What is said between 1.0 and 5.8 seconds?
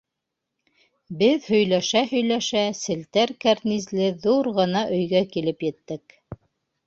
Беҙ һөйләшә-һөйләшә селтәр кәрнизле ҙур ғына өйгә килеп